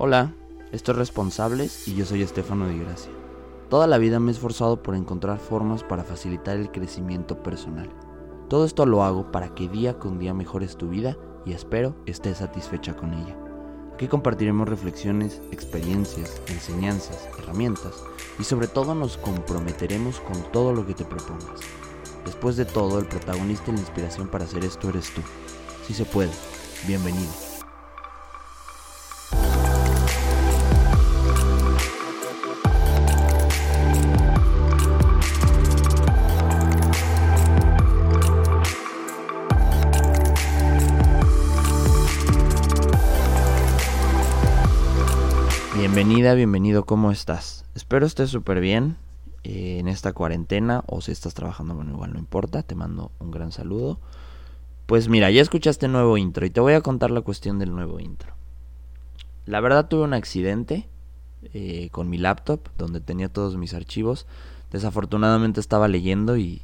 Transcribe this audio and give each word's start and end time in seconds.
Hola, 0.00 0.32
esto 0.70 0.92
es 0.92 0.98
Responsables 0.98 1.88
y 1.88 1.96
yo 1.96 2.06
soy 2.06 2.22
Estefano 2.22 2.68
Di 2.68 2.78
Gracia. 2.78 3.10
Toda 3.68 3.88
la 3.88 3.98
vida 3.98 4.20
me 4.20 4.30
he 4.30 4.32
esforzado 4.32 4.80
por 4.80 4.94
encontrar 4.94 5.40
formas 5.40 5.82
para 5.82 6.04
facilitar 6.04 6.56
el 6.56 6.70
crecimiento 6.70 7.42
personal. 7.42 7.90
Todo 8.48 8.64
esto 8.64 8.86
lo 8.86 9.02
hago 9.02 9.32
para 9.32 9.56
que 9.56 9.68
día 9.68 9.98
con 9.98 10.20
día 10.20 10.34
mejores 10.34 10.76
tu 10.76 10.88
vida 10.88 11.16
y 11.44 11.52
espero 11.52 11.96
estés 12.06 12.38
satisfecha 12.38 12.94
con 12.94 13.12
ella. 13.12 13.36
Aquí 13.92 14.06
compartiremos 14.06 14.68
reflexiones, 14.68 15.42
experiencias, 15.50 16.40
enseñanzas, 16.46 17.28
herramientas 17.36 18.00
y 18.38 18.44
sobre 18.44 18.68
todo 18.68 18.94
nos 18.94 19.16
comprometeremos 19.16 20.20
con 20.20 20.40
todo 20.52 20.72
lo 20.72 20.86
que 20.86 20.94
te 20.94 21.04
propongas. 21.04 21.58
Después 22.24 22.56
de 22.56 22.66
todo, 22.66 23.00
el 23.00 23.06
protagonista 23.06 23.72
y 23.72 23.74
la 23.74 23.80
inspiración 23.80 24.28
para 24.28 24.44
hacer 24.44 24.64
esto 24.64 24.90
eres 24.90 25.12
tú. 25.12 25.22
Si 25.88 25.92
se 25.92 26.04
puede, 26.04 26.30
bienvenido. 26.86 27.47
Bienvenida, 45.90 46.34
bienvenido, 46.34 46.84
¿cómo 46.84 47.10
estás? 47.10 47.64
Espero 47.74 48.04
estés 48.04 48.28
súper 48.28 48.60
bien 48.60 48.98
eh, 49.42 49.78
en 49.78 49.88
esta 49.88 50.12
cuarentena 50.12 50.84
o 50.86 51.00
si 51.00 51.12
estás 51.12 51.32
trabajando, 51.32 51.74
bueno, 51.74 51.92
igual 51.92 52.12
no 52.12 52.18
importa, 52.18 52.62
te 52.62 52.74
mando 52.74 53.10
un 53.18 53.30
gran 53.30 53.52
saludo. 53.52 53.98
Pues 54.84 55.08
mira, 55.08 55.30
ya 55.30 55.40
escuchaste 55.40 55.86
el 55.86 55.92
nuevo 55.92 56.18
intro 56.18 56.44
y 56.44 56.50
te 56.50 56.60
voy 56.60 56.74
a 56.74 56.82
contar 56.82 57.10
la 57.10 57.22
cuestión 57.22 57.58
del 57.58 57.74
nuevo 57.74 58.00
intro. 58.00 58.34
La 59.46 59.60
verdad 59.60 59.88
tuve 59.88 60.04
un 60.04 60.12
accidente 60.12 60.86
eh, 61.54 61.88
con 61.90 62.10
mi 62.10 62.18
laptop 62.18 62.60
donde 62.76 63.00
tenía 63.00 63.30
todos 63.30 63.56
mis 63.56 63.72
archivos. 63.72 64.26
Desafortunadamente 64.70 65.58
estaba 65.58 65.88
leyendo 65.88 66.36
y 66.36 66.60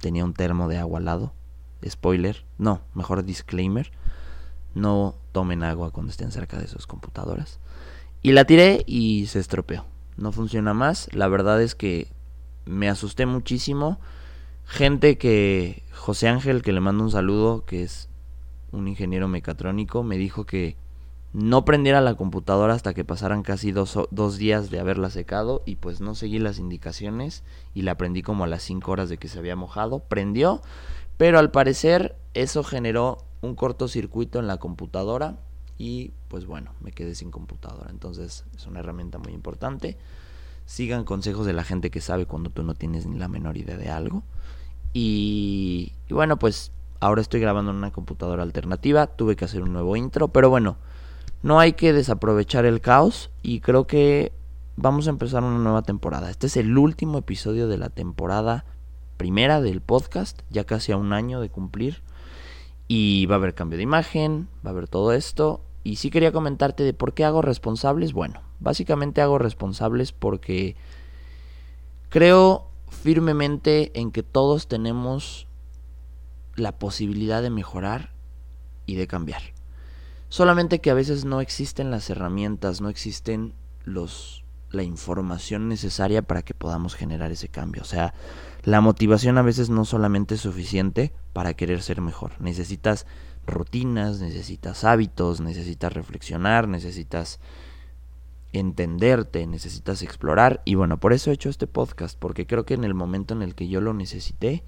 tenía 0.00 0.24
un 0.24 0.32
termo 0.32 0.66
de 0.66 0.78
agua 0.78 0.98
al 0.98 1.04
lado. 1.04 1.34
Spoiler, 1.86 2.42
no, 2.56 2.80
mejor 2.94 3.22
disclaimer. 3.22 3.92
No 4.74 5.16
tomen 5.32 5.62
agua 5.62 5.90
cuando 5.90 6.10
estén 6.10 6.32
cerca 6.32 6.58
de 6.58 6.68
sus 6.68 6.86
computadoras. 6.86 7.58
Y 8.22 8.32
la 8.32 8.44
tiré 8.44 8.84
y 8.86 9.26
se 9.26 9.38
estropeó. 9.38 9.84
No 10.16 10.32
funciona 10.32 10.74
más. 10.74 11.08
La 11.12 11.28
verdad 11.28 11.62
es 11.62 11.74
que 11.74 12.08
me 12.64 12.88
asusté 12.88 13.26
muchísimo. 13.26 13.98
Gente 14.64 15.18
que... 15.18 15.82
José 15.92 16.28
Ángel, 16.28 16.62
que 16.62 16.72
le 16.72 16.80
mando 16.80 17.04
un 17.04 17.10
saludo, 17.10 17.64
que 17.64 17.82
es 17.82 18.08
un 18.72 18.88
ingeniero 18.88 19.28
mecatrónico, 19.28 20.02
me 20.02 20.16
dijo 20.16 20.46
que 20.46 20.76
no 21.32 21.64
prendiera 21.64 22.00
la 22.00 22.14
computadora 22.14 22.74
hasta 22.74 22.92
que 22.92 23.04
pasaran 23.04 23.42
casi 23.42 23.70
dos, 23.70 23.96
dos, 24.10 24.36
días 24.36 24.70
de 24.70 24.80
haberla 24.80 25.10
secado 25.10 25.62
y 25.64 25.76
pues 25.76 26.00
no 26.00 26.16
seguí 26.16 26.40
las 26.40 26.58
indicaciones 26.58 27.44
y 27.72 27.82
la 27.82 27.96
prendí 27.96 28.22
como 28.22 28.42
a 28.42 28.48
las 28.48 28.62
5 28.62 28.90
horas 28.90 29.08
de 29.08 29.18
que 29.18 29.28
se 29.28 29.38
había 29.38 29.54
mojado. 29.54 30.00
Prendió, 30.00 30.60
pero 31.20 31.38
al 31.38 31.50
parecer 31.50 32.16
eso 32.32 32.64
generó 32.64 33.18
un 33.42 33.54
cortocircuito 33.54 34.38
en 34.38 34.46
la 34.46 34.56
computadora 34.56 35.36
y 35.76 36.12
pues 36.28 36.46
bueno, 36.46 36.72
me 36.80 36.92
quedé 36.92 37.14
sin 37.14 37.30
computadora. 37.30 37.90
Entonces 37.90 38.46
es 38.56 38.66
una 38.66 38.80
herramienta 38.80 39.18
muy 39.18 39.34
importante. 39.34 39.98
Sigan 40.64 41.04
consejos 41.04 41.44
de 41.44 41.52
la 41.52 41.62
gente 41.62 41.90
que 41.90 42.00
sabe 42.00 42.24
cuando 42.24 42.48
tú 42.48 42.62
no 42.62 42.72
tienes 42.72 43.04
ni 43.04 43.18
la 43.18 43.28
menor 43.28 43.58
idea 43.58 43.76
de 43.76 43.90
algo. 43.90 44.22
Y, 44.94 45.92
y 46.08 46.14
bueno, 46.14 46.38
pues 46.38 46.72
ahora 47.00 47.20
estoy 47.20 47.40
grabando 47.40 47.70
en 47.70 47.76
una 47.76 47.92
computadora 47.92 48.42
alternativa. 48.42 49.06
Tuve 49.06 49.36
que 49.36 49.44
hacer 49.44 49.60
un 49.60 49.74
nuevo 49.74 49.96
intro, 49.96 50.28
pero 50.28 50.48
bueno, 50.48 50.78
no 51.42 51.60
hay 51.60 51.74
que 51.74 51.92
desaprovechar 51.92 52.64
el 52.64 52.80
caos 52.80 53.30
y 53.42 53.60
creo 53.60 53.86
que 53.86 54.32
vamos 54.76 55.06
a 55.06 55.10
empezar 55.10 55.42
una 55.42 55.58
nueva 55.58 55.82
temporada. 55.82 56.30
Este 56.30 56.46
es 56.46 56.56
el 56.56 56.78
último 56.78 57.18
episodio 57.18 57.68
de 57.68 57.76
la 57.76 57.90
temporada 57.90 58.64
primera 59.20 59.60
del 59.60 59.82
podcast, 59.82 60.40
ya 60.48 60.64
casi 60.64 60.92
a 60.92 60.96
un 60.96 61.12
año 61.12 61.42
de 61.42 61.50
cumplir. 61.50 62.00
Y 62.88 63.26
va 63.26 63.34
a 63.34 63.36
haber 63.36 63.54
cambio 63.54 63.76
de 63.76 63.82
imagen, 63.82 64.48
va 64.64 64.70
a 64.70 64.72
haber 64.72 64.88
todo 64.88 65.12
esto. 65.12 65.60
Y 65.84 65.96
sí 65.96 66.08
quería 66.08 66.32
comentarte 66.32 66.84
de 66.84 66.94
por 66.94 67.12
qué 67.12 67.26
hago 67.26 67.42
responsables. 67.42 68.14
Bueno, 68.14 68.40
básicamente 68.60 69.20
hago 69.20 69.38
responsables 69.38 70.12
porque 70.12 70.74
creo 72.08 72.70
firmemente 72.88 73.90
en 74.00 74.10
que 74.10 74.22
todos 74.22 74.68
tenemos 74.68 75.46
la 76.56 76.78
posibilidad 76.78 77.42
de 77.42 77.50
mejorar 77.50 78.12
y 78.86 78.94
de 78.94 79.06
cambiar. 79.06 79.42
Solamente 80.30 80.80
que 80.80 80.90
a 80.90 80.94
veces 80.94 81.26
no 81.26 81.42
existen 81.42 81.90
las 81.90 82.08
herramientas, 82.08 82.80
no 82.80 82.88
existen 82.88 83.52
los 83.84 84.44
la 84.70 84.82
información 84.82 85.68
necesaria 85.68 86.22
para 86.22 86.42
que 86.42 86.54
podamos 86.54 86.94
generar 86.94 87.32
ese 87.32 87.48
cambio. 87.48 87.82
O 87.82 87.86
sea, 87.86 88.14
la 88.62 88.80
motivación 88.80 89.38
a 89.38 89.42
veces 89.42 89.70
no 89.70 89.84
solamente 89.84 90.34
es 90.34 90.42
suficiente 90.42 91.12
para 91.32 91.54
querer 91.54 91.82
ser 91.82 92.00
mejor. 92.00 92.32
Necesitas 92.40 93.06
rutinas, 93.46 94.20
necesitas 94.20 94.84
hábitos, 94.84 95.40
necesitas 95.40 95.92
reflexionar, 95.92 96.68
necesitas 96.68 97.40
entenderte, 98.52 99.46
necesitas 99.46 100.02
explorar. 100.02 100.62
Y 100.64 100.74
bueno, 100.74 100.98
por 100.98 101.12
eso 101.12 101.30
he 101.30 101.34
hecho 101.34 101.48
este 101.48 101.66
podcast, 101.66 102.18
porque 102.18 102.46
creo 102.46 102.64
que 102.64 102.74
en 102.74 102.84
el 102.84 102.94
momento 102.94 103.34
en 103.34 103.42
el 103.42 103.54
que 103.54 103.68
yo 103.68 103.80
lo 103.80 103.94
necesité, 103.94 104.64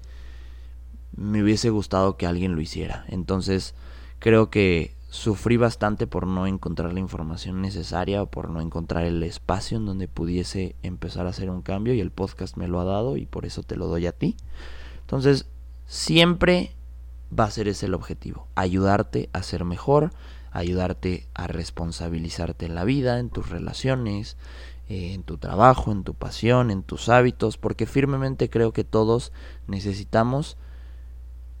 me 1.15 1.43
hubiese 1.43 1.69
gustado 1.69 2.17
que 2.17 2.25
alguien 2.25 2.55
lo 2.55 2.61
hiciera. 2.61 3.05
Entonces, 3.07 3.75
creo 4.19 4.49
que 4.49 4.95
sufrí 5.13 5.57
bastante 5.57 6.07
por 6.07 6.25
no 6.25 6.47
encontrar 6.47 6.91
la 6.91 6.99
información 6.99 7.61
necesaria 7.61 8.23
o 8.23 8.25
por 8.25 8.49
no 8.49 8.61
encontrar 8.61 9.05
el 9.05 9.21
espacio 9.21 9.77
en 9.77 9.85
donde 9.85 10.07
pudiese 10.07 10.75
empezar 10.81 11.27
a 11.27 11.29
hacer 11.29 11.51
un 11.51 11.61
cambio 11.61 11.93
y 11.93 11.99
el 11.99 12.09
podcast 12.09 12.57
me 12.57 12.67
lo 12.67 12.79
ha 12.79 12.83
dado 12.83 13.15
y 13.15 13.27
por 13.27 13.45
eso 13.45 13.61
te 13.61 13.75
lo 13.75 13.85
doy 13.85 14.07
a 14.07 14.11
ti. 14.11 14.35
Entonces, 15.01 15.45
siempre 15.85 16.73
va 17.31 17.43
a 17.43 17.51
ser 17.51 17.67
ese 17.67 17.85
el 17.85 17.93
objetivo, 17.93 18.47
ayudarte 18.55 19.29
a 19.33 19.43
ser 19.43 19.65
mejor, 19.65 20.09
ayudarte 20.49 21.27
a 21.35 21.45
responsabilizarte 21.45 22.65
en 22.65 22.73
la 22.73 22.83
vida, 22.83 23.19
en 23.19 23.29
tus 23.29 23.51
relaciones, 23.51 24.35
eh, 24.89 25.13
en 25.13 25.21
tu 25.21 25.37
trabajo, 25.37 25.91
en 25.91 26.03
tu 26.03 26.15
pasión, 26.15 26.71
en 26.71 26.81
tus 26.81 27.07
hábitos, 27.07 27.57
porque 27.59 27.85
firmemente 27.85 28.49
creo 28.49 28.73
que 28.73 28.83
todos 28.83 29.31
necesitamos 29.67 30.57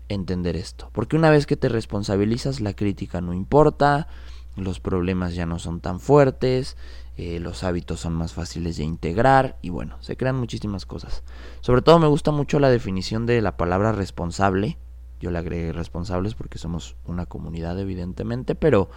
entender 0.09 0.55
esto. 0.55 0.89
Porque 0.93 1.15
una 1.15 1.29
vez 1.29 1.45
que 1.45 1.57
te 1.57 1.69
responsabilizas, 1.69 2.61
la 2.61 2.73
crítica 2.73 3.21
no 3.21 3.33
importa, 3.33 4.07
los 4.55 4.79
problemas 4.79 5.35
ya 5.35 5.45
no 5.45 5.59
son 5.59 5.79
tan 5.79 5.99
fuertes, 5.99 6.77
eh, 7.17 7.39
los 7.39 7.63
hábitos 7.63 7.99
son 7.99 8.13
más 8.13 8.33
fáciles 8.33 8.77
de 8.77 8.83
integrar 8.83 9.57
y 9.61 9.69
bueno, 9.69 9.97
se 10.01 10.17
crean 10.17 10.35
muchísimas 10.35 10.85
cosas. 10.85 11.23
Sobre 11.61 11.81
todo 11.81 11.99
me 11.99 12.07
gusta 12.07 12.31
mucho 12.31 12.59
la 12.59 12.69
definición 12.69 13.25
de 13.25 13.41
la 13.41 13.57
palabra 13.57 13.91
responsable. 13.91 14.77
Yo 15.19 15.31
le 15.31 15.37
agregué 15.37 15.71
responsables 15.73 16.33
porque 16.35 16.57
somos 16.57 16.95
una 17.05 17.25
comunidad 17.25 17.79
evidentemente, 17.79 18.55
pero 18.55 18.89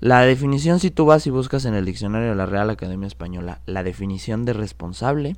la 0.00 0.20
definición 0.22 0.80
si 0.80 0.90
tú 0.90 1.06
vas 1.06 1.26
y 1.26 1.30
buscas 1.30 1.64
en 1.64 1.74
el 1.74 1.84
diccionario 1.84 2.30
de 2.30 2.36
la 2.36 2.46
Real 2.46 2.70
Academia 2.70 3.06
Española, 3.06 3.60
la 3.66 3.82
definición 3.82 4.44
de 4.44 4.52
responsable 4.52 5.36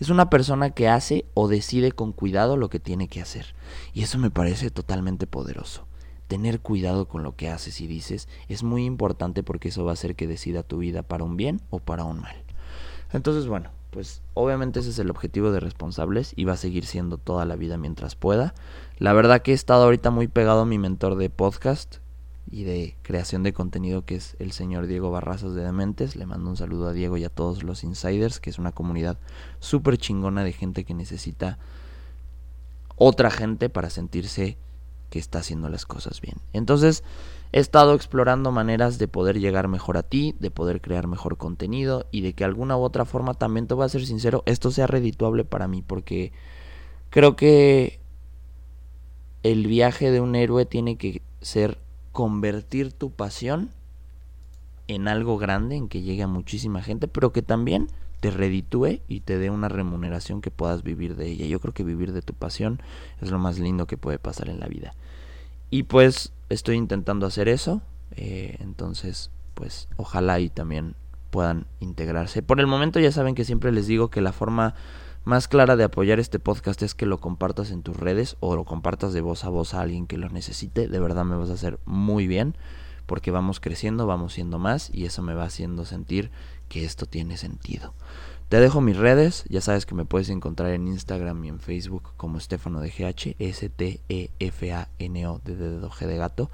es 0.00 0.08
una 0.08 0.30
persona 0.30 0.70
que 0.70 0.88
hace 0.88 1.26
o 1.34 1.46
decide 1.46 1.92
con 1.92 2.12
cuidado 2.12 2.56
lo 2.56 2.70
que 2.70 2.80
tiene 2.80 3.06
que 3.06 3.20
hacer. 3.20 3.54
Y 3.92 4.02
eso 4.02 4.18
me 4.18 4.30
parece 4.30 4.70
totalmente 4.70 5.26
poderoso. 5.26 5.86
Tener 6.26 6.60
cuidado 6.60 7.06
con 7.06 7.22
lo 7.22 7.36
que 7.36 7.50
haces 7.50 7.80
y 7.80 7.86
dices 7.86 8.26
es 8.48 8.62
muy 8.62 8.86
importante 8.86 9.42
porque 9.42 9.68
eso 9.68 9.84
va 9.84 9.90
a 9.90 9.94
hacer 9.94 10.16
que 10.16 10.26
decida 10.26 10.62
tu 10.62 10.78
vida 10.78 11.02
para 11.02 11.24
un 11.24 11.36
bien 11.36 11.60
o 11.68 11.80
para 11.80 12.04
un 12.04 12.20
mal. 12.20 12.36
Entonces, 13.12 13.46
bueno, 13.46 13.70
pues 13.90 14.22
obviamente 14.34 14.80
ese 14.80 14.90
es 14.90 14.98
el 14.98 15.10
objetivo 15.10 15.52
de 15.52 15.60
responsables 15.60 16.32
y 16.34 16.44
va 16.44 16.54
a 16.54 16.56
seguir 16.56 16.86
siendo 16.86 17.18
toda 17.18 17.44
la 17.44 17.56
vida 17.56 17.76
mientras 17.76 18.16
pueda. 18.16 18.54
La 18.98 19.12
verdad 19.12 19.42
que 19.42 19.50
he 19.50 19.54
estado 19.54 19.84
ahorita 19.84 20.10
muy 20.10 20.28
pegado 20.28 20.62
a 20.62 20.66
mi 20.66 20.78
mentor 20.78 21.16
de 21.16 21.28
podcast, 21.28 21.96
y 22.50 22.64
de 22.64 22.96
creación 23.02 23.42
de 23.42 23.52
contenido 23.52 24.04
que 24.04 24.16
es 24.16 24.36
el 24.40 24.52
señor 24.52 24.86
Diego 24.86 25.10
Barrazas 25.10 25.54
de 25.54 25.62
Dementes. 25.62 26.16
Le 26.16 26.26
mando 26.26 26.50
un 26.50 26.56
saludo 26.56 26.88
a 26.88 26.92
Diego 26.92 27.16
y 27.16 27.24
a 27.24 27.28
todos 27.28 27.62
los 27.62 27.84
insiders, 27.84 28.40
que 28.40 28.50
es 28.50 28.58
una 28.58 28.72
comunidad 28.72 29.18
súper 29.60 29.98
chingona 29.98 30.42
de 30.42 30.52
gente 30.52 30.84
que 30.84 30.94
necesita 30.94 31.58
otra 32.96 33.30
gente 33.30 33.68
para 33.68 33.88
sentirse 33.88 34.58
que 35.10 35.18
está 35.18 35.40
haciendo 35.40 35.68
las 35.68 35.86
cosas 35.86 36.20
bien. 36.20 36.36
Entonces 36.52 37.04
he 37.52 37.60
estado 37.60 37.94
explorando 37.94 38.52
maneras 38.52 38.98
de 38.98 39.08
poder 39.08 39.38
llegar 39.38 39.68
mejor 39.68 39.96
a 39.96 40.02
ti, 40.02 40.34
de 40.38 40.50
poder 40.50 40.80
crear 40.80 41.06
mejor 41.06 41.36
contenido 41.36 42.06
y 42.10 42.22
de 42.22 42.32
que 42.32 42.44
alguna 42.44 42.76
u 42.76 42.82
otra 42.82 43.04
forma 43.04 43.34
también 43.34 43.66
te 43.66 43.74
voy 43.74 43.84
a 43.84 43.88
ser 43.88 44.06
sincero, 44.06 44.42
esto 44.46 44.70
sea 44.70 44.86
redituable 44.86 45.44
para 45.44 45.66
mí 45.66 45.82
porque 45.82 46.32
creo 47.10 47.36
que 47.36 48.00
el 49.42 49.66
viaje 49.66 50.10
de 50.10 50.20
un 50.20 50.34
héroe 50.34 50.64
tiene 50.66 50.96
que 50.96 51.22
ser 51.40 51.78
convertir 52.12 52.92
tu 52.92 53.10
pasión 53.10 53.70
en 54.88 55.08
algo 55.08 55.38
grande, 55.38 55.76
en 55.76 55.88
que 55.88 56.02
llegue 56.02 56.22
a 56.22 56.26
muchísima 56.26 56.82
gente, 56.82 57.08
pero 57.08 57.32
que 57.32 57.42
también 57.42 57.88
te 58.20 58.30
reditúe 58.30 59.00
y 59.08 59.20
te 59.20 59.38
dé 59.38 59.50
una 59.50 59.68
remuneración 59.68 60.40
que 60.40 60.50
puedas 60.50 60.82
vivir 60.82 61.16
de 61.16 61.28
ella. 61.28 61.46
Yo 61.46 61.60
creo 61.60 61.72
que 61.72 61.84
vivir 61.84 62.12
de 62.12 62.22
tu 62.22 62.34
pasión 62.34 62.80
es 63.20 63.30
lo 63.30 63.38
más 63.38 63.58
lindo 63.58 63.86
que 63.86 63.96
puede 63.96 64.18
pasar 64.18 64.48
en 64.48 64.60
la 64.60 64.66
vida. 64.66 64.94
Y 65.70 65.84
pues 65.84 66.32
estoy 66.48 66.76
intentando 66.76 67.26
hacer 67.26 67.48
eso. 67.48 67.80
Eh, 68.16 68.56
entonces 68.60 69.30
pues 69.54 69.88
ojalá 69.96 70.40
y 70.40 70.48
también 70.48 70.94
puedan 71.30 71.66
integrarse. 71.80 72.42
Por 72.42 72.60
el 72.60 72.66
momento 72.66 72.98
ya 72.98 73.12
saben 73.12 73.34
que 73.34 73.44
siempre 73.44 73.72
les 73.72 73.86
digo 73.86 74.10
que 74.10 74.20
la 74.20 74.32
forma 74.32 74.74
más 75.24 75.48
clara 75.48 75.76
de 75.76 75.84
apoyar 75.84 76.18
este 76.18 76.38
podcast 76.38 76.82
es 76.82 76.94
que 76.94 77.06
lo 77.06 77.20
compartas 77.20 77.70
en 77.70 77.82
tus 77.82 77.96
redes 77.96 78.36
o 78.40 78.56
lo 78.56 78.64
compartas 78.64 79.12
de 79.12 79.20
voz 79.20 79.44
a 79.44 79.50
voz 79.50 79.74
a 79.74 79.82
alguien 79.82 80.06
que 80.06 80.16
lo 80.16 80.28
necesite. 80.30 80.88
De 80.88 81.00
verdad 81.00 81.24
me 81.24 81.36
vas 81.36 81.50
a 81.50 81.54
hacer 81.54 81.78
muy 81.84 82.26
bien 82.26 82.56
porque 83.06 83.30
vamos 83.30 83.60
creciendo, 83.60 84.06
vamos 84.06 84.34
siendo 84.34 84.58
más 84.58 84.90
y 84.92 85.04
eso 85.04 85.22
me 85.22 85.34
va 85.34 85.44
haciendo 85.44 85.84
sentir 85.84 86.30
que 86.68 86.84
esto 86.84 87.06
tiene 87.06 87.36
sentido. 87.36 87.94
Te 88.48 88.58
dejo 88.58 88.80
mis 88.80 88.96
redes, 88.96 89.44
ya 89.48 89.60
sabes 89.60 89.86
que 89.86 89.94
me 89.94 90.04
puedes 90.04 90.28
encontrar 90.28 90.70
en 90.70 90.88
Instagram 90.88 91.44
y 91.44 91.48
en 91.48 91.60
Facebook 91.60 92.10
como 92.16 92.38
Estefano 92.38 92.80
de 92.80 92.90
GH, 92.90 93.36
S-T-E-F-A-N-O 93.38 95.40
de 95.44 95.56
dedo 95.56 95.90
G 95.90 96.06
de 96.06 96.16
gato, 96.16 96.50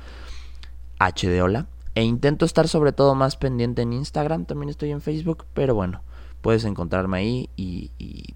H 0.99 1.29
de 1.29 1.41
hola. 1.41 1.67
E 1.95 2.03
intento 2.03 2.45
estar 2.45 2.69
sobre 2.69 2.93
todo 2.93 3.15
más 3.15 3.37
pendiente 3.37 3.83
en 3.83 3.95
Instagram, 3.95 4.45
también 4.45 4.69
estoy 4.69 4.91
en 4.91 5.01
Facebook, 5.01 5.47
pero 5.55 5.75
bueno, 5.75 6.03
puedes 6.41 6.65
encontrarme 6.65 7.19
ahí 7.19 7.51
y, 7.57 7.91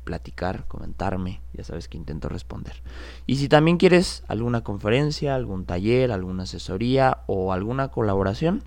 platicar, 0.04 0.66
comentarme, 0.66 1.40
ya 1.52 1.62
sabes 1.62 1.88
que 1.88 1.96
intento 1.96 2.28
responder. 2.28 2.82
Y 3.26 3.36
si 3.36 3.48
también 3.48 3.76
quieres 3.76 4.24
alguna 4.26 4.64
conferencia, 4.64 5.36
algún 5.36 5.66
taller, 5.66 6.10
alguna 6.10 6.42
asesoría 6.42 7.18
o 7.26 7.52
alguna 7.52 7.86
colaboración, 7.88 8.64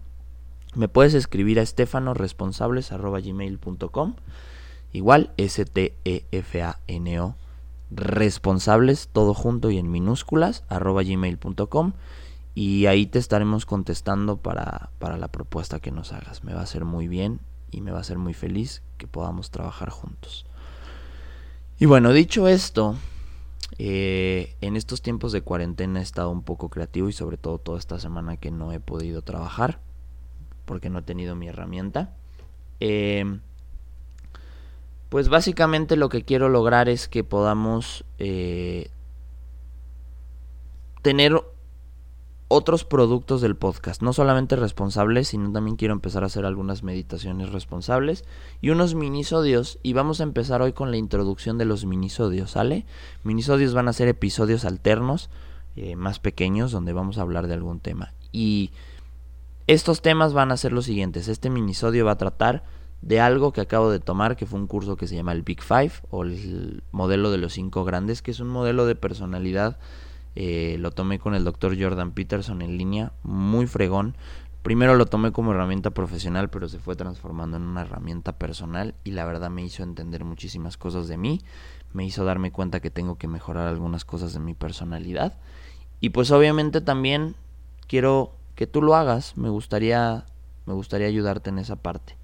me 0.76 0.88
puedes 0.88 1.14
escribir 1.14 1.60
a 1.60 1.64
estefanoresponsables.gmail.com 1.64 4.16
Igual, 4.94 5.32
S-T-E-F-A-N-O, 5.38 7.36
responsables, 7.90 9.10
todo 9.12 9.34
junto 9.34 9.72
y 9.72 9.80
en 9.80 9.92
minúsculas, 9.92 10.64
gmail.com. 10.70 11.94
Y 12.56 12.86
ahí 12.86 13.08
te 13.08 13.18
estaremos 13.18 13.66
contestando 13.66 14.38
para, 14.38 14.92
para 15.00 15.18
la 15.18 15.30
propuesta 15.30 15.80
que 15.80 15.92
nos 15.92 16.14
hagas. 16.14 16.44
Me 16.44 16.54
va 16.54 16.62
a 16.62 16.68
ser 16.68 16.86
muy 16.86 17.08
bien 17.08 17.40
y 17.74 17.82
me 17.82 17.92
va 17.92 18.00
a 18.00 18.04
ser 18.04 18.18
muy 18.18 18.34
feliz 18.34 18.82
que 18.98 19.08
podamos 19.08 19.52
trabajar 19.52 19.90
juntos. 19.90 20.46
Y 21.80 21.86
bueno, 21.86 22.14
dicho 22.14 22.48
esto, 22.48 22.96
eh, 23.78 24.56
en 24.62 24.76
estos 24.76 25.02
tiempos 25.02 25.32
de 25.32 25.42
cuarentena 25.42 26.00
he 26.00 26.04
estado 26.04 26.30
un 26.30 26.44
poco 26.44 26.70
creativo 26.70 27.10
y 27.10 27.14
sobre 27.14 27.38
todo 27.38 27.58
toda 27.58 27.80
esta 27.80 28.00
semana 28.00 28.38
que 28.38 28.52
no 28.52 28.72
he 28.72 28.80
podido 28.80 29.22
trabajar 29.22 29.80
porque 30.66 30.90
no 30.90 31.00
he 31.00 31.04
tenido 31.04 31.36
mi 31.36 31.48
herramienta. 31.48 32.16
Eh, 32.80 33.40
pues 35.10 35.30
básicamente 35.30 35.96
lo 35.96 36.10
que 36.10 36.24
quiero 36.24 36.50
lograr 36.50 36.90
es 36.90 37.08
que 37.08 37.24
podamos 37.24 38.04
eh, 38.18 38.90
tener 41.04 41.40
otros 42.54 42.86
productos 42.86 43.42
del 43.42 43.56
podcast, 43.56 44.04
no 44.04 44.14
solamente 44.14 44.56
responsables, 44.56 45.30
sino 45.30 45.52
también 45.52 45.76
quiero 45.76 45.96
empezar 45.96 46.22
a 46.22 46.28
hacer 46.28 46.46
algunas 46.46 46.84
meditaciones 46.84 47.52
responsables 47.52 48.26
y 48.62 48.70
unos 48.70 48.94
minisodios. 48.94 49.80
Y 49.82 49.94
vamos 49.94 50.20
a 50.20 50.24
empezar 50.24 50.62
hoy 50.62 50.72
con 50.72 50.92
la 50.92 50.98
introducción 50.98 51.58
de 51.58 51.66
los 51.66 51.86
minisodios, 51.86 52.52
¿sale? 52.52 52.86
Minisodios 53.24 53.74
van 53.74 53.88
a 53.88 53.94
ser 53.94 54.08
episodios 54.08 54.66
alternos, 54.66 55.32
eh, 55.76 55.96
más 55.96 56.20
pequeños, 56.20 56.72
donde 56.72 56.94
vamos 56.94 57.18
a 57.18 57.24
hablar 57.24 57.48
de 57.48 57.56
algún 57.56 57.80
tema. 57.80 58.14
Y 58.32 58.70
estos 59.66 60.04
temas 60.04 60.34
van 60.34 60.52
a 60.52 60.58
ser 60.58 60.74
los 60.74 60.86
siguientes, 60.86 61.30
este 61.30 61.50
minisodio 61.50 62.06
va 62.06 62.12
a 62.12 62.18
tratar 62.18 62.64
de 63.02 63.20
algo 63.20 63.52
que 63.52 63.62
acabo 63.62 63.90
de 63.90 64.00
tomar, 64.00 64.36
que 64.36 64.46
fue 64.46 64.60
un 64.60 64.68
curso 64.68 64.96
que 64.96 65.08
se 65.08 65.16
llama 65.16 65.32
el 65.32 65.42
Big 65.42 65.64
Five 65.64 65.94
o 66.12 66.22
el 66.22 66.84
modelo 66.92 67.32
de 67.32 67.40
los 67.40 67.54
cinco 67.54 67.84
grandes, 67.84 68.22
que 68.22 68.30
es 68.30 68.40
un 68.40 68.50
modelo 68.50 68.86
de 68.86 68.96
personalidad 68.96 69.80
eh, 70.36 70.78
lo 70.80 70.92
tomé 70.92 71.20
con 71.20 71.36
el 71.36 71.44
doctor 71.44 71.80
Jordan 71.80 72.12
Peterson 72.12 72.62
en 72.62 72.78
línea, 72.78 73.12
muy 73.24 73.68
fregón. 73.68 74.16
Primero 74.62 74.96
lo 74.96 75.06
tomé 75.06 75.32
como 75.32 75.52
herramienta 75.52 75.92
profesional, 75.92 76.50
pero 76.50 76.70
se 76.70 76.80
fue 76.80 76.96
transformando 76.96 77.58
en 77.58 77.64
una 77.64 77.82
herramienta 77.82 78.34
personal 78.34 78.96
y 79.04 79.12
la 79.12 79.26
verdad 79.26 79.50
me 79.50 79.64
hizo 79.64 79.84
entender 79.84 80.24
muchísimas 80.24 80.78
cosas 80.78 81.08
de 81.08 81.18
mí, 81.18 81.42
me 81.92 82.06
hizo 82.06 82.24
darme 82.24 82.52
cuenta 82.52 82.80
que 82.80 82.90
tengo 82.90 83.18
que 83.18 83.28
mejorar 83.28 83.68
algunas 83.68 84.06
cosas 84.06 84.34
de 84.34 84.40
mi 84.40 84.54
personalidad 84.54 85.34
y 86.00 86.10
pues 86.10 86.32
obviamente 86.32 86.80
también 86.80 87.36
quiero 87.88 88.32
que 88.56 88.66
tú 88.66 88.82
lo 88.82 88.96
hagas, 88.96 89.38
me 89.38 89.50
gustaría 89.50 90.26
me 90.66 90.74
gustaría 90.74 91.08
ayudarte 91.08 91.50
en 91.50 91.60
esa 91.60 91.76
parte. 91.76 92.16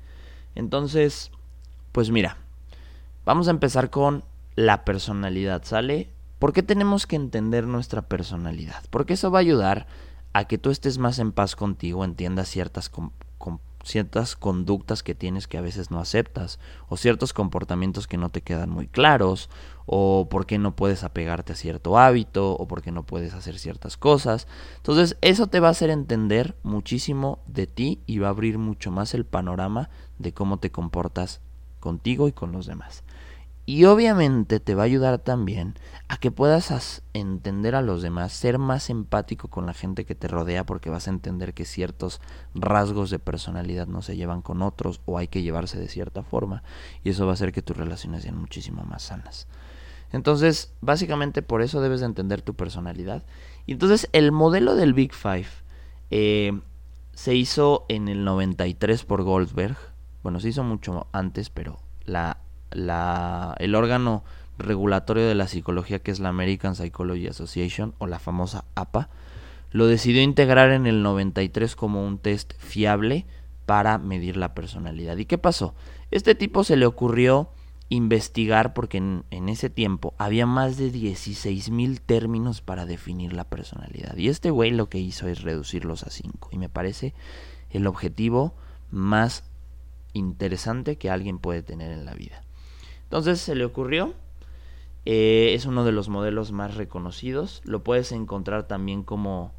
Entonces, 0.55 1.31
pues 1.91 2.09
mira, 2.11 2.37
vamos 3.25 3.47
a 3.47 3.51
empezar 3.51 3.89
con 3.89 4.23
la 4.55 4.85
personalidad, 4.85 5.63
¿sale? 5.63 6.09
¿Por 6.39 6.53
qué 6.53 6.63
tenemos 6.63 7.05
que 7.05 7.17
entender 7.17 7.67
nuestra 7.67 8.01
personalidad? 8.01 8.83
Porque 8.89 9.13
eso 9.13 9.29
va 9.29 9.39
a 9.39 9.41
ayudar 9.41 9.87
a 10.31 10.45
que 10.45 10.57
tú 10.57 10.69
estés 10.69 10.97
más 10.97 11.19
en 11.19 11.33
paz 11.33 11.57
contigo, 11.57 12.05
entiendas 12.05 12.47
ciertas, 12.47 12.89
ciertas 13.83 14.35
conductas 14.37 15.03
que 15.03 15.15
tienes 15.15 15.47
que 15.47 15.57
a 15.57 15.61
veces 15.61 15.91
no 15.91 15.99
aceptas, 15.99 16.59
o 16.87 16.95
ciertos 16.95 17.33
comportamientos 17.33 18.07
que 18.07 18.17
no 18.17 18.29
te 18.29 18.41
quedan 18.41 18.69
muy 18.69 18.87
claros, 18.87 19.49
o 19.85 20.29
por 20.29 20.45
qué 20.45 20.57
no 20.59 20.77
puedes 20.77 21.03
apegarte 21.03 21.51
a 21.51 21.57
cierto 21.57 21.97
hábito, 21.97 22.53
o 22.53 22.67
por 22.69 22.81
qué 22.81 22.93
no 22.93 23.03
puedes 23.03 23.33
hacer 23.33 23.59
ciertas 23.59 23.97
cosas. 23.97 24.47
Entonces 24.77 25.17
eso 25.19 25.47
te 25.47 25.59
va 25.59 25.67
a 25.67 25.71
hacer 25.71 25.89
entender 25.89 26.55
muchísimo 26.63 27.39
de 27.47 27.67
ti 27.67 27.99
y 28.05 28.19
va 28.19 28.27
a 28.27 28.31
abrir 28.31 28.59
mucho 28.59 28.91
más 28.91 29.13
el 29.13 29.25
panorama 29.25 29.89
de 30.19 30.33
cómo 30.33 30.57
te 30.57 30.71
comportas 30.71 31.41
contigo 31.81 32.29
y 32.29 32.31
con 32.31 32.53
los 32.53 32.65
demás. 32.65 33.03
Y 33.69 33.85
obviamente 33.85 34.59
te 34.59 34.73
va 34.73 34.81
a 34.81 34.85
ayudar 34.85 35.19
también 35.19 35.75
a 36.07 36.17
que 36.17 36.31
puedas 36.31 37.03
entender 37.13 37.75
a 37.75 37.83
los 37.83 38.01
demás, 38.01 38.33
ser 38.33 38.57
más 38.57 38.89
empático 38.89 39.47
con 39.47 39.67
la 39.67 39.75
gente 39.75 40.05
que 40.05 40.15
te 40.15 40.27
rodea, 40.27 40.65
porque 40.65 40.89
vas 40.89 41.05
a 41.05 41.11
entender 41.11 41.53
que 41.53 41.65
ciertos 41.65 42.19
rasgos 42.55 43.11
de 43.11 43.19
personalidad 43.19 43.85
no 43.85 44.01
se 44.01 44.15
llevan 44.15 44.41
con 44.41 44.63
otros 44.63 45.01
o 45.05 45.19
hay 45.19 45.27
que 45.27 45.43
llevarse 45.43 45.79
de 45.79 45.87
cierta 45.87 46.23
forma. 46.23 46.63
Y 47.03 47.11
eso 47.11 47.27
va 47.27 47.33
a 47.33 47.35
hacer 47.35 47.51
que 47.51 47.61
tus 47.61 47.77
relaciones 47.77 48.23
sean 48.23 48.39
muchísimo 48.39 48.81
más 48.85 49.03
sanas. 49.03 49.47
Entonces, 50.11 50.73
básicamente 50.81 51.43
por 51.43 51.61
eso 51.61 51.79
debes 51.79 51.99
de 51.99 52.07
entender 52.07 52.41
tu 52.41 52.55
personalidad. 52.55 53.23
Y 53.67 53.73
entonces 53.73 54.09
el 54.13 54.31
modelo 54.31 54.73
del 54.73 54.95
Big 54.95 55.13
Five 55.13 55.49
eh, 56.09 56.59
se 57.13 57.35
hizo 57.35 57.85
en 57.87 58.07
el 58.07 58.25
93 58.25 59.03
por 59.03 59.21
Goldberg. 59.21 59.77
Bueno, 60.23 60.39
se 60.39 60.49
hizo 60.49 60.63
mucho 60.63 61.05
antes, 61.11 61.51
pero 61.51 61.77
la 62.03 62.39
la, 62.71 63.55
el 63.59 63.75
órgano 63.75 64.23
regulatorio 64.57 65.27
de 65.27 65.35
la 65.35 65.47
psicología 65.47 65.99
que 65.99 66.11
es 66.11 66.19
la 66.19 66.29
American 66.29 66.75
Psychology 66.75 67.27
Association 67.27 67.93
o 67.97 68.07
la 68.07 68.19
famosa 68.19 68.65
APA, 68.75 69.09
lo 69.71 69.87
decidió 69.87 70.21
integrar 70.21 70.71
en 70.71 70.87
el 70.87 71.03
93 71.03 71.75
como 71.75 72.05
un 72.05 72.17
test 72.17 72.53
fiable 72.57 73.25
para 73.65 73.97
medir 73.97 74.35
la 74.35 74.53
personalidad. 74.53 75.17
¿Y 75.17 75.25
qué 75.25 75.37
pasó? 75.37 75.75
Este 76.11 76.35
tipo 76.35 76.63
se 76.63 76.75
le 76.75 76.85
ocurrió 76.85 77.49
investigar 77.89 78.73
porque 78.73 78.97
en, 78.97 79.49
ese 79.49 79.69
tiempo 79.69 80.13
había 80.17 80.45
más 80.45 80.77
de 80.77 80.91
16 80.91 81.71
mil 81.71 82.01
términos 82.01 82.61
para 82.61 82.85
definir 82.85 83.33
la 83.33 83.43
personalidad. 83.43 84.15
Y 84.17 84.29
este 84.29 84.51
güey 84.51 84.71
lo 84.71 84.89
que 84.89 84.99
hizo 84.99 85.27
es 85.27 85.41
reducirlos 85.41 86.03
a 86.03 86.09
5. 86.09 86.49
Y 86.51 86.57
me 86.57 86.69
parece 86.69 87.13
el 87.71 87.87
objetivo 87.87 88.53
más 88.91 89.43
interesante 90.13 90.97
que 90.97 91.09
alguien 91.09 91.39
puede 91.39 91.63
tener 91.63 91.91
en 91.91 92.05
la 92.05 92.13
vida. 92.13 92.41
Entonces 93.09 93.41
se 93.41 93.55
le 93.55 93.65
ocurrió. 93.65 94.13
Eh, 95.05 95.53
es 95.55 95.65
uno 95.65 95.83
de 95.83 95.91
los 95.91 96.09
modelos 96.09 96.51
más 96.51 96.75
reconocidos. 96.75 97.63
Lo 97.65 97.83
puedes 97.83 98.11
encontrar 98.11 98.67
también 98.67 99.01
como 99.01 99.51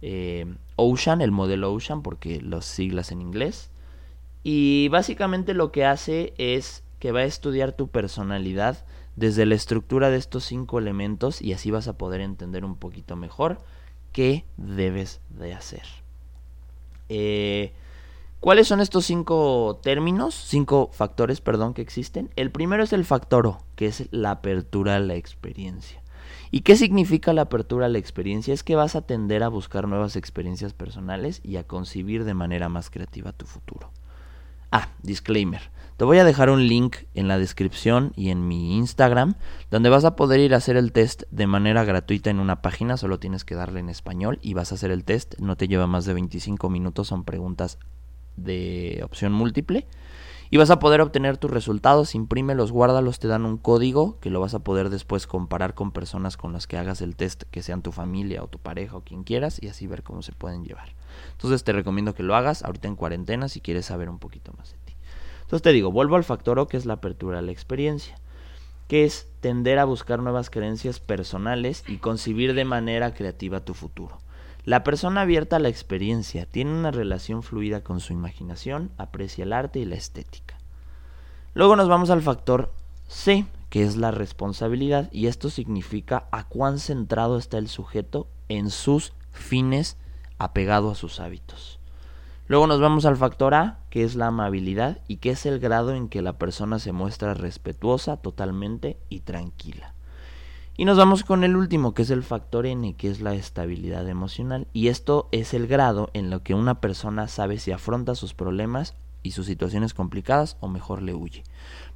eh, 0.00 0.46
Ocean, 0.76 1.20
el 1.20 1.30
modelo 1.30 1.70
Ocean, 1.70 2.02
porque 2.02 2.40
los 2.40 2.64
siglas 2.64 3.12
en 3.12 3.20
inglés. 3.20 3.70
Y 4.42 4.88
básicamente 4.88 5.52
lo 5.52 5.70
que 5.70 5.84
hace 5.84 6.32
es 6.38 6.82
que 6.98 7.12
va 7.12 7.20
a 7.20 7.24
estudiar 7.24 7.72
tu 7.72 7.88
personalidad 7.88 8.86
desde 9.16 9.44
la 9.44 9.54
estructura 9.54 10.08
de 10.08 10.16
estos 10.16 10.44
cinco 10.44 10.78
elementos 10.78 11.42
y 11.42 11.52
así 11.52 11.70
vas 11.70 11.86
a 11.86 11.98
poder 11.98 12.22
entender 12.22 12.64
un 12.64 12.76
poquito 12.76 13.16
mejor 13.16 13.58
qué 14.12 14.46
debes 14.56 15.20
de 15.28 15.52
hacer. 15.52 15.84
Eh, 17.10 17.74
¿Cuáles 18.44 18.68
son 18.68 18.82
estos 18.82 19.06
cinco 19.06 19.80
términos, 19.82 20.34
cinco 20.34 20.90
factores, 20.92 21.40
perdón, 21.40 21.72
que 21.72 21.80
existen? 21.80 22.28
El 22.36 22.50
primero 22.50 22.82
es 22.82 22.92
el 22.92 23.06
factor 23.06 23.46
O, 23.46 23.64
que 23.74 23.86
es 23.86 24.06
la 24.10 24.32
apertura 24.32 24.96
a 24.96 25.00
la 25.00 25.14
experiencia. 25.14 26.02
¿Y 26.50 26.60
qué 26.60 26.76
significa 26.76 27.32
la 27.32 27.40
apertura 27.40 27.86
a 27.86 27.88
la 27.88 27.96
experiencia? 27.96 28.52
Es 28.52 28.62
que 28.62 28.76
vas 28.76 28.96
a 28.96 29.00
tender 29.00 29.42
a 29.44 29.48
buscar 29.48 29.88
nuevas 29.88 30.14
experiencias 30.14 30.74
personales 30.74 31.40
y 31.42 31.56
a 31.56 31.66
concebir 31.66 32.24
de 32.24 32.34
manera 32.34 32.68
más 32.68 32.90
creativa 32.90 33.32
tu 33.32 33.46
futuro. 33.46 33.90
Ah, 34.70 34.90
disclaimer. 35.02 35.70
Te 35.96 36.04
voy 36.04 36.18
a 36.18 36.24
dejar 36.24 36.50
un 36.50 36.68
link 36.68 36.96
en 37.14 37.28
la 37.28 37.38
descripción 37.38 38.12
y 38.14 38.28
en 38.28 38.46
mi 38.46 38.76
Instagram 38.76 39.36
donde 39.70 39.88
vas 39.88 40.04
a 40.04 40.16
poder 40.16 40.40
ir 40.40 40.52
a 40.52 40.58
hacer 40.58 40.76
el 40.76 40.92
test 40.92 41.22
de 41.30 41.46
manera 41.46 41.84
gratuita 41.84 42.28
en 42.28 42.40
una 42.40 42.60
página, 42.60 42.98
solo 42.98 43.18
tienes 43.18 43.46
que 43.46 43.54
darle 43.54 43.80
en 43.80 43.88
español 43.88 44.38
y 44.42 44.52
vas 44.52 44.70
a 44.70 44.74
hacer 44.74 44.90
el 44.90 45.04
test, 45.04 45.38
no 45.38 45.56
te 45.56 45.66
lleva 45.66 45.86
más 45.86 46.04
de 46.04 46.12
25 46.12 46.68
minutos, 46.68 47.08
son 47.08 47.24
preguntas 47.24 47.78
de 48.36 49.00
opción 49.04 49.32
múltiple. 49.32 49.86
Y 50.50 50.56
vas 50.56 50.70
a 50.70 50.78
poder 50.78 51.00
obtener 51.00 51.36
tus 51.36 51.50
resultados, 51.50 52.14
imprímelos, 52.14 52.70
guárdalos, 52.70 53.18
te 53.18 53.26
dan 53.26 53.44
un 53.44 53.56
código 53.56 54.20
que 54.20 54.30
lo 54.30 54.40
vas 54.40 54.54
a 54.54 54.60
poder 54.60 54.88
después 54.88 55.26
comparar 55.26 55.74
con 55.74 55.90
personas 55.90 56.36
con 56.36 56.52
las 56.52 56.66
que 56.66 56.76
hagas 56.76 57.00
el 57.00 57.16
test, 57.16 57.42
que 57.50 57.62
sean 57.62 57.82
tu 57.82 57.90
familia 57.90 58.42
o 58.42 58.46
tu 58.46 58.58
pareja 58.58 58.96
o 58.96 59.00
quien 59.00 59.24
quieras, 59.24 59.60
y 59.60 59.68
así 59.68 59.86
ver 59.86 60.02
cómo 60.02 60.22
se 60.22 60.32
pueden 60.32 60.64
llevar. 60.64 60.94
Entonces 61.32 61.64
te 61.64 61.72
recomiendo 61.72 62.14
que 62.14 62.22
lo 62.22 62.36
hagas 62.36 62.62
ahorita 62.62 62.86
en 62.86 62.94
cuarentena 62.94 63.48
si 63.48 63.60
quieres 63.60 63.86
saber 63.86 64.08
un 64.08 64.18
poquito 64.18 64.52
más 64.56 64.70
de 64.70 64.78
ti. 64.84 64.94
Entonces 65.42 65.62
te 65.62 65.72
digo, 65.72 65.90
vuelvo 65.90 66.16
al 66.16 66.24
factor 66.24 66.58
O 66.58 66.68
que 66.68 66.76
es 66.76 66.86
la 66.86 66.94
apertura 66.94 67.40
a 67.40 67.42
la 67.42 67.50
experiencia 67.50 68.16
que 68.88 69.04
es 69.04 69.28
tender 69.40 69.78
a 69.78 69.84
buscar 69.84 70.20
nuevas 70.20 70.50
creencias 70.50 71.00
personales 71.00 71.84
y 71.88 71.96
concebir 71.96 72.54
de 72.54 72.64
manera 72.64 73.14
creativa 73.14 73.64
tu 73.64 73.74
futuro. 73.74 74.18
La 74.64 74.82
persona 74.82 75.20
abierta 75.20 75.56
a 75.56 75.58
la 75.58 75.68
experiencia 75.68 76.46
tiene 76.46 76.72
una 76.72 76.90
relación 76.90 77.42
fluida 77.42 77.82
con 77.82 78.00
su 78.00 78.14
imaginación, 78.14 78.92
aprecia 78.96 79.44
el 79.44 79.52
arte 79.52 79.78
y 79.78 79.84
la 79.84 79.96
estética. 79.96 80.58
Luego 81.52 81.76
nos 81.76 81.86
vamos 81.86 82.08
al 82.08 82.22
factor 82.22 82.72
C, 83.06 83.46
que 83.68 83.84
es 83.84 83.96
la 83.96 84.10
responsabilidad, 84.10 85.10
y 85.12 85.26
esto 85.26 85.50
significa 85.50 86.28
a 86.32 86.48
cuán 86.48 86.78
centrado 86.78 87.36
está 87.36 87.58
el 87.58 87.68
sujeto 87.68 88.26
en 88.48 88.70
sus 88.70 89.12
fines 89.32 89.98
apegado 90.38 90.90
a 90.90 90.94
sus 90.94 91.20
hábitos. 91.20 91.78
Luego 92.46 92.66
nos 92.66 92.80
vamos 92.80 93.04
al 93.04 93.18
factor 93.18 93.54
A, 93.54 93.80
que 93.90 94.02
es 94.02 94.14
la 94.16 94.28
amabilidad 94.28 95.02
y 95.08 95.16
que 95.18 95.30
es 95.30 95.44
el 95.44 95.60
grado 95.60 95.94
en 95.94 96.08
que 96.08 96.22
la 96.22 96.38
persona 96.38 96.78
se 96.78 96.92
muestra 96.92 97.34
respetuosa 97.34 98.16
totalmente 98.16 98.98
y 99.10 99.20
tranquila. 99.20 99.94
Y 100.76 100.86
nos 100.86 100.98
vamos 100.98 101.22
con 101.22 101.44
el 101.44 101.54
último, 101.54 101.94
que 101.94 102.02
es 102.02 102.10
el 102.10 102.24
factor 102.24 102.66
N, 102.66 102.94
que 102.96 103.08
es 103.08 103.20
la 103.20 103.34
estabilidad 103.34 104.08
emocional. 104.08 104.66
Y 104.72 104.88
esto 104.88 105.28
es 105.30 105.54
el 105.54 105.68
grado 105.68 106.10
en 106.14 106.30
lo 106.30 106.42
que 106.42 106.54
una 106.54 106.80
persona 106.80 107.28
sabe 107.28 107.60
si 107.60 107.70
afronta 107.70 108.16
sus 108.16 108.34
problemas 108.34 108.96
y 109.22 109.30
sus 109.30 109.46
situaciones 109.46 109.94
complicadas 109.94 110.56
o 110.58 110.66
mejor 110.66 111.00
le 111.00 111.14
huye. 111.14 111.44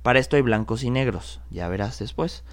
Para 0.02 0.20
esto 0.20 0.36
hay 0.36 0.42
blancos 0.42 0.84
y 0.84 0.90
negros, 0.90 1.40
ya 1.50 1.66
verás 1.68 1.98
después. 1.98 2.44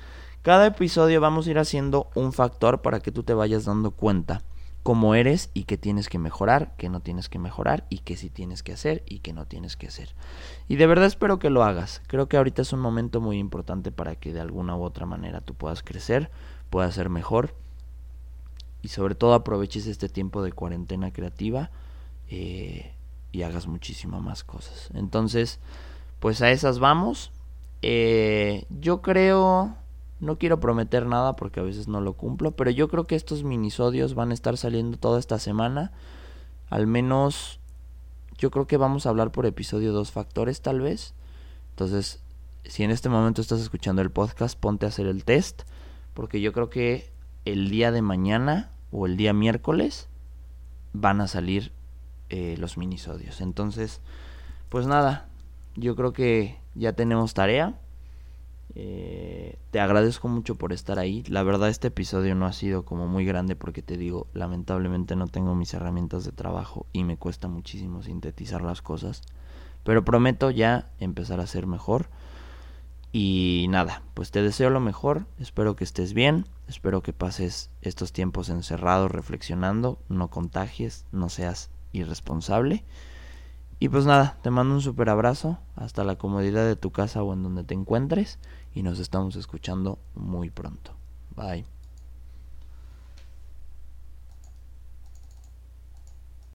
Cada 0.42 0.66
episodio 0.66 1.22
vamos 1.22 1.46
a 1.46 1.52
ir 1.52 1.60
haciendo 1.60 2.10
un 2.16 2.34
factor 2.34 2.82
para 2.82 3.02
que 3.02 3.12
tú 3.12 3.22
te 3.22 3.36
vayas 3.36 3.66
dando 3.66 3.92
cuenta 3.92 4.42
cómo 4.86 5.16
eres 5.16 5.50
y 5.56 5.64
qué 5.64 5.80
tienes 5.80 6.10
que 6.10 6.20
mejorar, 6.20 6.76
qué 6.78 6.90
no 6.90 7.00
tienes 7.00 7.28
que 7.28 7.40
mejorar 7.40 7.88
y 7.90 8.02
qué 8.02 8.16
sí 8.16 8.30
tienes 8.30 8.62
que 8.62 8.72
hacer 8.72 9.02
y 9.08 9.18
qué 9.18 9.34
no 9.34 9.48
tienes 9.48 9.76
que 9.76 9.88
hacer. 9.88 10.14
Y 10.68 10.76
de 10.76 10.86
verdad 10.86 11.08
espero 11.08 11.40
que 11.40 11.50
lo 11.50 11.64
hagas. 11.64 12.04
Creo 12.06 12.30
que 12.30 12.38
ahorita 12.38 12.62
es 12.62 12.72
un 12.72 12.82
momento 12.82 13.20
muy 13.20 13.40
importante 13.40 13.92
para 13.92 14.16
que 14.16 14.32
de 14.32 14.42
alguna 14.42 14.78
u 14.78 14.84
otra 14.84 15.08
manera 15.08 15.42
tú 15.42 15.56
puedas 15.56 15.82
crecer, 15.82 16.30
puedas 16.70 16.94
ser 16.94 17.10
mejor 17.10 17.56
y 18.84 18.90
sobre 18.90 19.16
todo 19.16 19.34
aproveches 19.34 19.88
este 19.88 20.08
tiempo 20.08 20.44
de 20.44 20.52
cuarentena 20.52 21.12
creativa 21.12 21.72
eh, 22.30 22.94
y 23.32 23.42
hagas 23.42 23.66
muchísimas 23.66 24.22
más 24.22 24.44
cosas. 24.44 24.92
Entonces, 24.94 25.60
pues 26.20 26.44
a 26.44 26.52
esas 26.52 26.78
vamos. 26.78 27.32
Eh, 27.82 28.68
yo 28.70 29.02
creo 29.02 29.78
no 30.20 30.38
quiero 30.38 30.60
prometer 30.60 31.06
nada 31.06 31.36
porque 31.36 31.60
a 31.60 31.64
veces 31.64 31.88
no 31.88 32.02
lo 32.02 32.14
cumplo, 32.14 32.52
pero 32.52 32.72
yo 32.72 32.88
creo 32.88 33.06
que 33.06 33.16
estos 33.16 33.44
minisodios 33.44 34.16
van 34.16 34.32
a 34.32 34.34
estar 34.34 34.58
saliendo 34.58 34.98
toda 34.98 35.20
esta 35.20 35.40
semana. 35.40 35.92
Al 36.70 36.88
menos 36.88 37.60
yo 38.38 38.52
creo 38.52 38.68
que 38.68 38.78
vamos 38.78 39.06
a 39.06 39.10
hablar 39.10 39.32
por 39.32 39.46
episodio 39.46 39.94
dos 39.94 40.12
factores 40.12 40.62
tal 40.62 40.82
vez. 40.82 41.14
Entonces, 41.72 42.22
si 42.64 42.84
en 42.84 42.92
este 42.92 43.10
momento 43.10 43.42
estás 43.42 43.60
escuchando 43.60 44.02
el 44.02 44.12
podcast, 44.12 44.58
ponte 44.58 44.86
a 44.86 44.90
hacer 44.90 45.06
el 45.08 45.24
test, 45.24 45.64
porque 46.14 46.42
yo 46.42 46.54
creo 46.54 46.70
que 46.70 47.12
el 47.46 47.70
día 47.70 47.92
de 47.92 48.02
mañana 48.02 48.72
o 48.92 49.06
el 49.06 49.18
día 49.18 49.34
miércoles 49.34 50.08
van 50.94 51.22
a 51.22 51.28
salir 51.28 51.72
eh, 52.30 52.56
los 52.58 52.78
minisodios. 52.78 53.42
Entonces, 53.42 54.02
pues 54.70 54.88
nada, 54.88 55.28
yo 55.76 55.96
creo 55.96 56.14
que 56.14 56.60
ya 56.74 56.94
tenemos 56.94 57.34
tarea. 57.34 57.80
Eh, 58.78 59.58
te 59.72 59.80
agradezco 59.80 60.28
mucho 60.28 60.56
por 60.56 60.74
estar 60.74 61.00
ahí. 61.00 61.24
La 61.28 61.44
verdad 61.44 61.70
este 61.70 61.88
episodio 61.88 62.36
no 62.36 62.46
ha 62.46 62.54
sido 62.54 62.84
como 62.84 63.08
muy 63.08 63.26
grande 63.26 63.56
porque 63.56 63.82
te 63.82 63.98
digo, 63.98 64.28
lamentablemente 64.34 65.16
no 65.16 65.28
tengo 65.28 65.56
mis 65.56 65.74
herramientas 65.74 66.26
de 66.26 66.34
trabajo 66.34 66.86
y 66.92 67.06
me 67.06 67.18
cuesta 67.18 67.48
muchísimo 67.48 68.04
sintetizar 68.04 68.62
las 68.62 68.82
cosas. 68.82 69.22
Pero 69.84 70.04
prometo 70.04 70.52
ya 70.52 70.92
empezar 71.00 71.40
a 71.40 71.48
ser 71.48 71.68
mejor. 71.68 72.10
Y 73.14 73.68
nada, 73.70 74.04
pues 74.14 74.32
te 74.32 74.42
deseo 74.42 74.70
lo 74.70 74.82
mejor, 74.82 75.26
espero 75.40 75.78
que 75.78 75.86
estés 75.86 76.14
bien, 76.14 76.46
espero 76.68 77.02
que 77.02 77.14
pases 77.14 77.70
estos 77.82 78.12
tiempos 78.12 78.50
encerrados 78.50 79.10
reflexionando, 79.10 80.00
no 80.10 80.28
contagies, 80.30 81.06
no 81.14 81.30
seas 81.30 81.70
irresponsable. 81.94 82.84
Y 83.80 83.88
pues 83.88 84.06
nada, 84.06 84.38
te 84.42 84.52
mando 84.52 84.76
un 84.76 84.82
super 84.82 85.10
abrazo 85.10 85.60
hasta 85.76 86.04
la 86.04 86.18
comodidad 86.18 86.66
de 86.66 86.76
tu 86.76 86.92
casa 86.92 87.24
o 87.24 87.34
en 87.34 87.44
donde 87.44 87.64
te 87.64 87.74
encuentres 87.74 88.38
y 88.76 88.84
nos 88.84 89.00
estamos 89.00 89.36
escuchando 89.38 89.98
muy 90.14 90.52
pronto. 90.52 90.92
Bye. 91.36 91.66